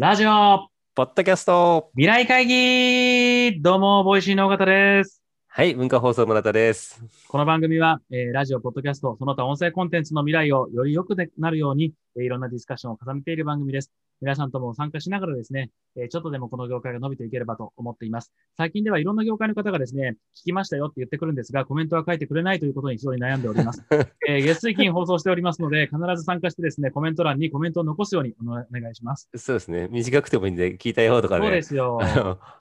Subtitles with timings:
[0.00, 5.24] ラジオポッドキャスト未来会議どうも、ボイシーの尾形です。
[5.48, 7.02] はい、文化放送村田です。
[7.26, 13.92] この番組は、えーラジオ、ポッドキャスト、その他音声コンテンツの未来をより良くなるように、えーいろんなディスカッションを重ねている番組です。
[14.20, 18.32] 皆さんとも参加しながらですね、えーちょっとでもこの業界が伸びていければと思っています。
[18.56, 23.84] 最近ではいろんな業界の方がですね、聞きましたよって言ってくるんですが、コメントは書いてくれないということに非常に悩んでおります。
[24.28, 29.28] えー月水金放送しておりますので、必ず参加してですね、コメント欄にコメントを残すようにお願いします。
[29.36, 29.88] そうですね。
[29.90, 31.44] 短くてもいいんで、聞いたよとかね。
[31.46, 31.98] そうですよ。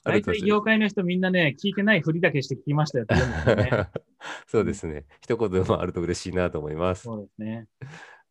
[0.04, 3.88] 大体業界の人みんなね、聞いてないふりだけして聞きましたよって言うんですよね。
[4.48, 5.06] そうですね。
[5.22, 7.04] 一言でもあると嬉しいなと思います。
[7.04, 7.68] そうですね。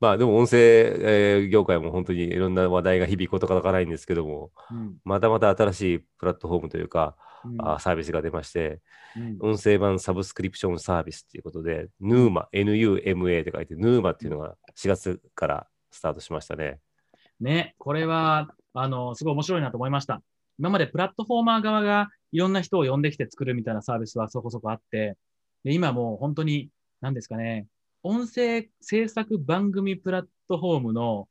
[0.00, 8.80] まあでも音声、えー業界も本当にいろんな話題が響くことがかないんですけども、うんまたまた新しいプラットフォームというか、うんあサービスが出まして、
[9.16, 16.80] うん音声版サブスクリプションサービスということで、NUMA、NUMA って書いて、NUMA っていうのが4月からスタートしましたね。
[17.40, 20.22] ね、これは、あの、すごい面白いなと思いました。
[20.58, 25.16] 今までプラットフォーマー側がいろんな人を呼んできて作るみたいなサービスはそこそこあって、
[25.64, 26.70] で今もう本当に、
[27.00, 27.66] 何ですかね、
[28.06, 31.26] 音声制作番組プラットフォームの、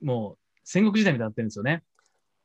[0.00, 1.82] もう戦国時代みたいになってるんですよね。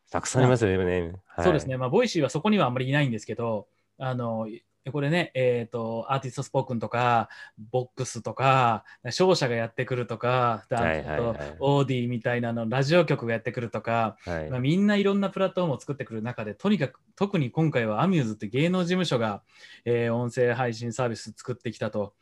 [0.09, 1.14] たくさんありますよね。
[1.28, 1.78] はいそうですね。
[1.78, 3.67] まあ、ボイシーはそこにはあんまりいないんですけど、
[4.00, 4.47] あの、
[4.92, 7.30] これね、えっ、と、アーティストスポークンとか、
[7.72, 19.44] ボックスとか、商社がやってくるとか、はいはいはいオーディみたいなの、ラジオ局がやってくるとか、はいまあ、みんないろんなプラットフォームを作ってくる中で、とにかく、特に今回はアミューズって芸能事務所が、
[19.86, 22.16] えー音声配信サービス作ってきたと。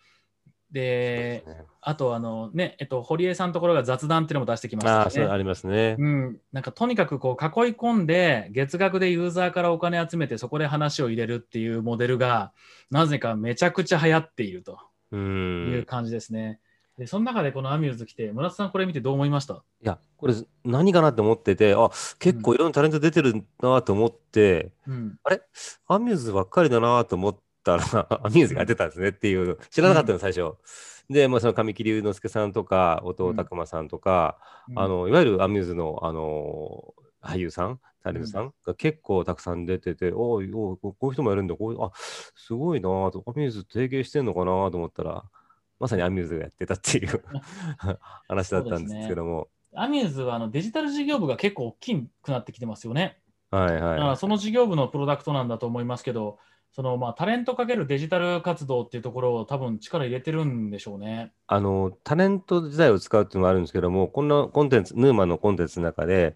[0.71, 5.31] で、ねあと、あのね、えっと、堀江さんのところが雑談っていうのも出してきましたああ、そうね。
[5.31, 5.95] ありますね。
[5.99, 12.52] うん、なんかとにかくこう囲い込んで月額でユーザーからお金集めてそこで話を入れるっていうモデルが
[12.89, 14.80] なぜかめちゃくちゃ流行っていると
[15.11, 15.16] う。
[15.16, 16.59] いうん感じですね。
[16.97, 19.55] でその中でこのアミューズ来て村田さんこれ見てどう思いました？
[19.55, 25.41] いや、これ何かなって思ってて、あ、結構いろんなタレント出てるなと思って、うん、あれ？
[25.88, 27.35] アミューズばっかりだなと思っ
[27.66, 27.83] たら、
[28.23, 30.53] アミューズがやってたんですねっていう、知らなかったの、最初。
[31.09, 34.38] で、まあ、その神木隆之介さんとか、音尾拓馬さんとか、
[34.69, 34.79] うん。
[34.79, 45.25] あの、いわゆるアミューズの、あの、俳優さん、タレントさんが結構たくさん出てて、おいおい、こういう人もやるんだ、こういう、あ、すごいなと、アミューズ提携してんのかなと思ったら、
[45.79, 47.23] まさにアミューズがやってたっていう
[48.28, 53.19] 話だったんですけども、アミューズはあのデジタル事業部が結構大きくなってきてますよね。
[53.51, 54.17] はいだからはい。
[54.17, 56.40] その事業部のプロダクトなんだと思いますけど
[56.75, 61.31] そのまあタレントかけるデジタル活動っていうところを多分力入れてるんでしょうね。
[61.47, 66.35] あの、タレント自体を使うっていうのもあるんですけども、こんなコンテンツ、ヌーマンのコンテンツの中で、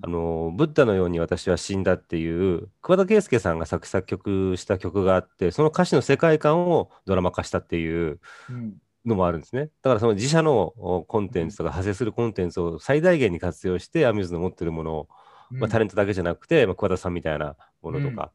[0.00, 9.70] あの、ブッダのように私は死んだっていう、桑田佳祐さんが作詞作曲した曲があって、その歌詞の世界観をドラマ化したっていううんうんのもあるんですね。
[9.82, 15.08] だからその自社のおコンテンツとか派生するコンテンツを最大限に活用して、アミューズの持ってるものを、
[15.50, 18.30] まあ、タレントだけじゃなくて、まあ、桑田さんみたいなものとか、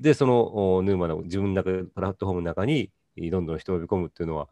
[0.00, 2.90] で、そのおヌーマの自分の中で、プラットフォームの中に
[3.30, 4.48] どんどん人を呼び込むっていうのは、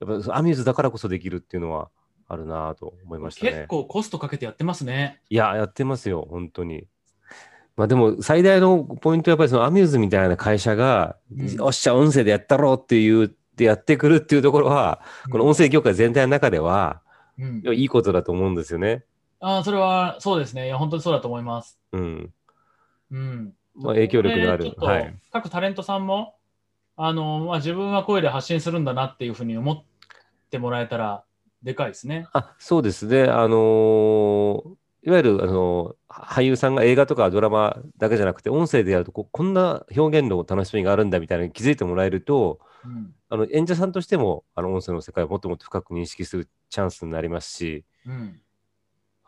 [0.00, 1.90] やっぱアミューズだからこそできるっていうのは
[2.28, 3.52] あるなぁと思いましたね。
[3.52, 5.20] 結構コストかけてやってますね。
[5.30, 6.86] いや、やってますよ、本当に。
[7.76, 17.02] まあでも、最大のポイントはやっぱりそのアミューズみたいな会社が、うんおっしゃ、音声でやったろうっていう、ってやってくるっていうところは、この音声業界全体の中では、
[17.38, 19.04] うんいいことだと思うんですよね。
[19.40, 20.66] ああ、それはそうですね。
[20.66, 21.78] いや、本当にそうだと思います。
[21.92, 22.34] うん。
[23.10, 23.54] うん。
[23.82, 25.16] まあ、影響力のあるはい。
[25.32, 26.36] 各タレントさんも、
[26.96, 29.84] あの、まあ、自分は声で発信するんだなっていうふうに思っ
[30.50, 31.24] てもらえたら、
[31.62, 32.26] でかいですね。
[32.32, 33.24] あ、そうですね。
[33.24, 43.14] あのーいわゆる、あのー俳優さんが映画とかドラマだけじゃなくて、音声でやるとこ、こんな表現の楽しみがあるんだみたいなのに気づいてもらえると、うん。
[43.30, 48.40] あの演者さんとしても、あの音声の世界をもっともっと深く認識するチャンスになりますし、うん。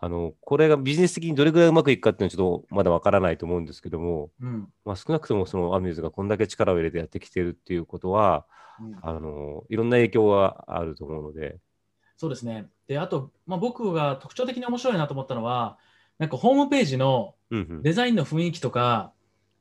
[0.05, 4.69] あのこれがビジネス的にどれぐらいうまくいくかっていうのはちょっとまだわからないと思うんですけども、うん。
[4.85, 8.45] まあ、少なくともそのアミューズがこんだけ力を入れてやってきてるっていうことは、
[8.81, 11.59] うんあのいろんな影響はあると思うので、
[12.17, 12.67] そうですね。
[12.89, 15.79] で、あと、まあ、僕が特徴的に面白いなと思ったのは、
[16.19, 19.13] なんかホームページのうんうんデザインの雰囲気とか、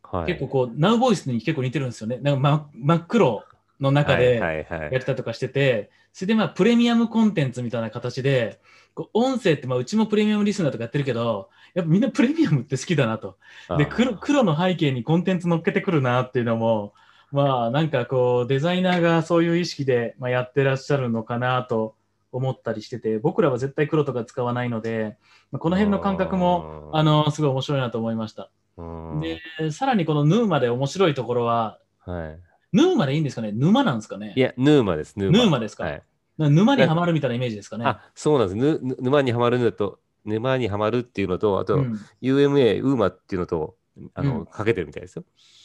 [0.02, 2.18] はい、結構こう、ナウボイスに結構似てるんですよね。
[2.18, 3.44] なんか真真っ黒
[3.81, 8.60] の中で、やってたりとかしてて、それでまあプレミアムコンテンツみたいな形で、
[8.94, 13.38] こう音声ってまあうちもプレミアムリスナーとかやってるけど、やっぱみんなプレミアムって好きだなと。
[13.78, 16.94] で黒黒の背景にコンテンツ乗っけてくるなっていうのも、
[17.31, 21.95] まあなんかこうデザイナーがそういう意識でまあやってらっしゃるのかなと
[22.31, 25.18] 思ったりしてて、僕らは絶対黒とか使わないので、
[25.51, 28.50] まあこの辺の感覚もあのすごい面白いなと思いました。
[28.77, 29.22] うん。
[29.22, 32.39] で、さらにこのヌーマで面白いところは、はい、
[32.74, 33.52] ヌーマでいいんですかね？
[33.54, 34.34] 沼なんですかね？
[34.36, 35.38] いや、ヌーマです、ヌーマ。
[35.40, 35.84] ヌーマですか？
[35.84, 36.04] はい、
[36.38, 37.86] 沼にはまるみたいなイメージですかね？
[37.86, 38.58] あ、そうなんです。
[38.58, 43.76] ぬぬ沼にはまるのと、沼にはまるっていうのと、あと、うん UMA、ウーマっていうのと、
[44.14, 45.24] あの、うんかけてるみたいですよ。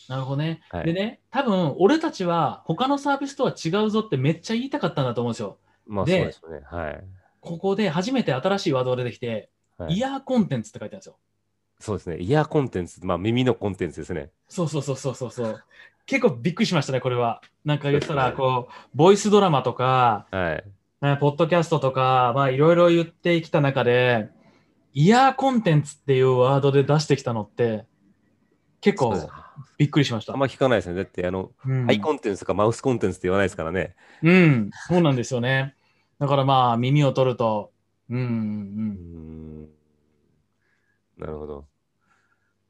[0.09, 0.63] なるほどね。
[0.71, 5.59] はいでね、多分俺たちは他のサービスとは違うぞってめっちゃ言いたかったんだと思うんですよ。
[5.87, 6.61] まあ、でそうですよね。
[6.65, 7.05] はい。
[7.41, 11.17] ここで初めて新しいワードが出てきて、はいイヤーコンテンツって書いてあるんですよ。
[11.79, 12.19] そうですね。
[12.19, 14.31] イヤーコンテンツ、まあ、耳のコンテンツですね。
[14.49, 15.65] そうそうそうそうそうそう。
[16.07, 17.43] 結構びっくりしましたね、これは。
[17.65, 20.65] なんか言ったら、こう、ボイスドラマとか、はい。
[21.03, 24.31] ねポッドキャストとか、まあいろいろ言ってきた中で、
[24.95, 27.85] イヤーコンテンツっていうワードで出してきたのって、
[28.81, 29.15] 結構
[29.77, 30.33] びっくりしました。
[30.33, 30.95] あんま聞かないですね。
[30.95, 33.95] だって、あの、うんアイコンテンツとかマウスコンテンツって言わないですからね。
[34.23, 35.75] うん、そうなんですよね。
[36.19, 37.73] だからまあ耳を取ると、
[38.09, 39.69] うん、う、うんん。
[41.19, 41.67] なるほど。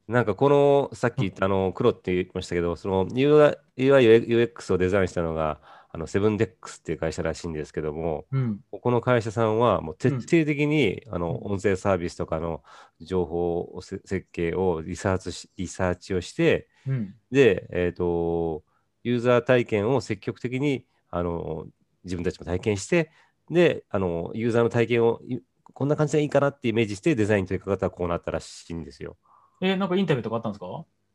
[0.07, 5.59] なんかこの、さっき言ったあの、黒って言いましたけど、その UI、UX をデザインしたのが、
[5.89, 12.63] あの、セブンデックスっていう会社らしいんですけども、うん、ここの会社さんはもう徹底的に、あのうん音声サービスとかの
[13.01, 18.63] 情報をせ設計をリサーチしリサーチをして、うん、で、えーと、
[19.03, 21.67] ユーザー体験を積極的にあの
[22.03, 23.11] 自分たちも体験して、
[23.49, 25.39] であの、ユーザーの体験をい
[25.73, 29.17] こんな感じでいいかなってイメージしてデザインというか方はこうなったらしいんですよ。
[29.61, 30.65] え、なんかインタビューとかあったんですか？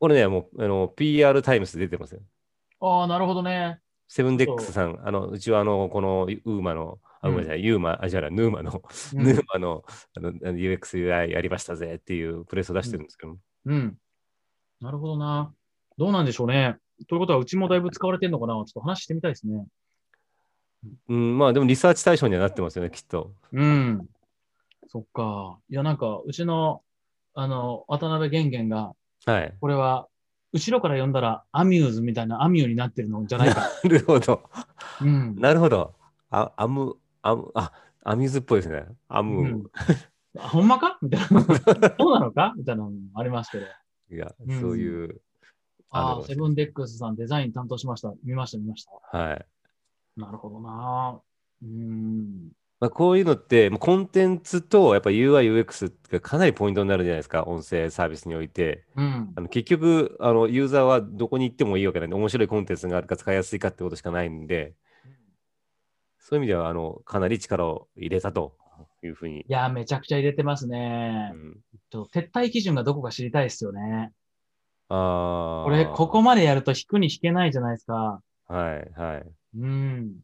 [0.01, 2.21] これね、もうあの PR タイムスで出てますよ。
[2.81, 3.79] ああ、なるほどね。
[4.09, 8.83] セブンデックスさん、あのうちはあのこのウーマの、あ、うんごめんなさい、ユーマ、あ、じゃあヌーマの、
[9.15, 9.85] うんヌーマの
[10.17, 13.97] あの UX、UI やりましたぜっていうプレスを出してるんですけど、うん。
[14.81, 15.55] なるほどな。
[15.97, 16.77] どうなんでしょうね。
[17.09, 18.55] ということは、うちもだいぶ使われてるのかな？
[18.55, 19.65] ちょっと話してみたいですね。
[21.09, 23.33] うん、まあでもリサーチ対象にはなってますよね、きっと。
[23.53, 24.07] うん。
[24.93, 25.59] そっか。
[25.71, 26.83] いや、なんか、うちの、
[27.33, 28.93] あの、渡辺玄玄が、
[29.25, 29.55] はい。
[29.59, 30.07] これは、
[30.53, 33.63] 後ろから読んだら、アミューズみたいなアミューになってるのじゃないか。
[33.85, 34.43] なるほど。
[35.01, 35.35] うん。
[35.37, 35.95] なるほど。
[36.29, 37.73] あ、アム、アム、あ、
[38.05, 38.85] アミューズっぽいですね。
[39.09, 39.71] アム、うん
[40.39, 40.99] あほんまか？
[41.01, 41.27] みたいな。
[41.99, 42.53] そうなのか？
[42.57, 43.67] みたいなのもありますけど。
[44.11, 45.21] いや、うんそういう、
[45.91, 48.13] ああ、セブンデックスさんデザイン担当しました。
[48.25, 49.19] 見ました、見ました。
[49.19, 49.47] はい。
[50.17, 51.21] なるほどな。
[51.63, 52.02] うーん。
[52.83, 58.83] まあ、こういうのって、まあコンテンツとやっぱ UI、UX がかなりポイントになるじゃないですか、音声サービスにおいて。
[58.97, 59.41] うんあ。
[59.41, 64.75] の結局あの、ユーザーはどこに行ってもいいわけなんで、面白いコンテンツがあるか使いやすいかってことしかないんで、
[66.19, 68.57] そういう意味ではあのかなり力を入れたと
[69.05, 69.43] いうふうに。
[69.43, 71.37] いや、めちゃくちゃ入れてますねう。
[71.37, 71.61] ん、
[71.93, 74.11] 撤退基準がどこか知りたいですよね。
[74.89, 75.65] ああ。
[75.67, 78.21] これ、ここまでやると引くに引けないじゃないですか。
[78.49, 79.25] はいはい。
[79.61, 80.17] うん。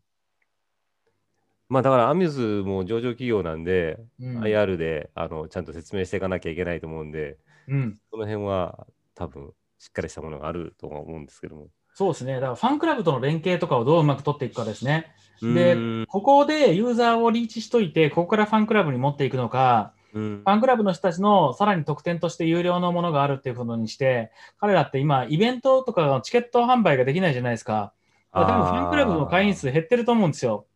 [1.69, 4.41] まあだからアミューズも上場企業なんで、うん。
[4.41, 7.37] IR であのちゃんと説明していかなきゃいけないと思うんで、
[7.69, 7.99] うん。
[8.11, 11.69] その辺は多分しっかりしたものがあるとは思うんですけども。
[11.95, 12.35] そうですね。
[12.35, 15.13] だからファンクラブとの連携とかをどううまく取っていくかですね。
[15.43, 15.77] うで
[16.09, 27.93] ここでユーザーをリーチしといて、ここからファンクラブに持っていくのか、うんファンクラブの人たちのさらに特典として有料のものがあるっていうことにして、彼らって今、イベントとかのチケット販売ができないじゃないですか。
[28.33, 30.67] だから多分ファンクラブの会員数減ってると思うんですよ。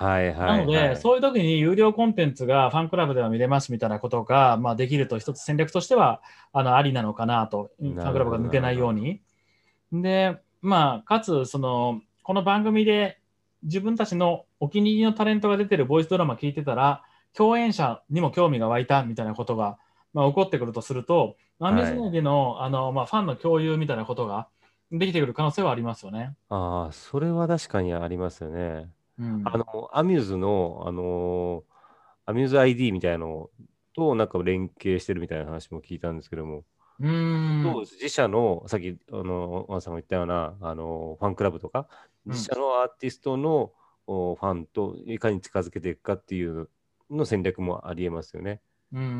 [0.00, 0.46] はいはい、は。
[0.46, 9.20] ないので、そういう時に有料コンテンツがファンクラブでは見れますみたいなことが、まあ、できると一つ戦略としてはあのありなのかなと、ファンクラブが抜けないように。
[9.92, 13.18] で、まあ、かつその、この番組で
[13.62, 17.02] 自分たちのお気に入りのタレントが出てるボイスドラマ聞いてたら、
[17.34, 19.78] 共演者にも興味が湧いたみたいなことが、
[20.14, 24.48] まあ、起こってくるとすると、アミューズ内での,、あのまあ、ファンの共有みたいなことが
[24.90, 26.34] できてくる可能性はありますよね。
[26.48, 28.88] ああ、それは確かにありますよね。
[29.20, 31.70] うん、あの、アミューズの、あのー
[32.26, 33.50] アミューズ ID みたいなの
[33.92, 36.64] となんか連携してるみたいな話も聞いたんですけども、
[37.00, 41.88] うーん自社の、さっき、あの、ワンさんが言ったような、あの、ファンクラブとか、
[42.26, 43.72] うん自社のアーティストの、
[44.06, 46.68] おファンといかに近づけていくかっていう
[47.10, 48.60] の戦略もありえますよね。
[48.92, 49.14] うんうんう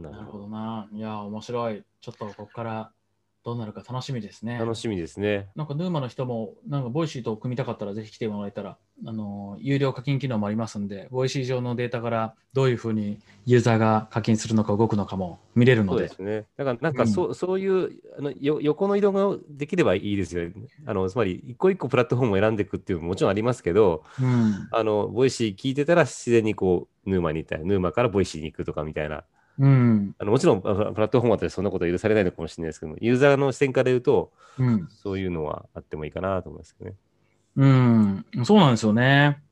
[0.00, 0.88] んななるほどな。
[0.92, 1.84] いや、面白い。
[2.00, 2.92] ちょっとここから
[3.46, 4.58] どうなるか楽しみですね。
[4.58, 5.46] 楽しみですね。
[5.54, 8.76] なんかヌーマの人も、なんかボイシーと組みたかったらぜひ来てもらえたら、
[9.06, 16.08] あの、有料課金機能もありますんで、ボイシー上のデータからどういうふうにユーザーが課金するのか動くのかも見れるので。
[16.08, 16.46] そうですね。
[16.56, 20.52] だから、なんうんかそう、そういうあのよ横の移動ができればいいですよね。
[20.84, 24.68] あのつまり、一個一個プラットフォームを選んでいくっていうのももちろんありますけど、うん。
[24.72, 29.22] あのボイシー聞いてたら自然にこう、ヌーマに行ったり、ヌーマからボイシーに行くとかみたいな。
[29.58, 30.14] うん。
[30.18, 34.88] あのもちろん、あプラットフォームだったらそんなことは許されないのかもしれないですけども、ユーザーの視点から言うと、うん。
[34.90, 36.96] そういうのはあってもいいかなと思いますけどね。
[37.56, 38.24] うん。
[38.44, 39.42] そうなんですよね。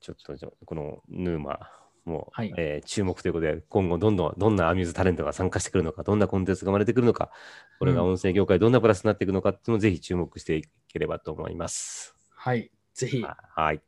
[0.00, 1.68] ちょっとじゃあこのヌーマ
[2.04, 7.30] も、はいえー注目ということで、今後どんどんどんなアミューズタレントが参加してくるのか、どんなコンテンツが生まれてくるのか、
[7.78, 12.14] これが音声業界どんなプラスになっていくのかっていうのをぜひ注目していければと思います。
[12.34, 12.70] はい。
[12.94, 13.22] ぜひ。
[13.22, 13.80] はい。